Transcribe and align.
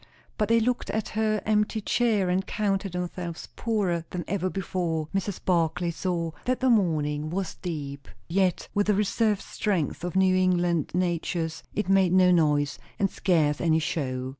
But 0.39 0.49
they 0.49 0.59
looked 0.59 0.89
at 0.89 1.09
her 1.09 1.43
empty 1.45 1.79
chair, 1.79 2.27
and 2.27 2.43
counted 2.47 2.93
themselves 2.93 3.49
poorer 3.55 4.03
than 4.09 4.25
ever 4.27 4.49
before. 4.49 5.07
Mrs. 5.13 5.39
Barclay 5.45 5.91
saw 5.91 6.31
that 6.45 6.59
the 6.59 6.71
mourning 6.71 7.29
was 7.29 7.53
deep. 7.53 8.07
Yet, 8.27 8.67
with 8.73 8.87
the 8.87 8.95
reserved 8.95 9.43
strength 9.43 10.03
of 10.03 10.15
New 10.15 10.35
England 10.35 10.89
natures, 10.95 11.61
it 11.75 11.87
made 11.87 12.13
no 12.13 12.31
noise, 12.31 12.79
and 12.97 13.11
scarce 13.11 13.61
any 13.61 13.77
show. 13.77 14.29